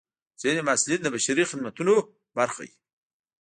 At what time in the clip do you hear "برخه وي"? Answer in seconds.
2.37-2.71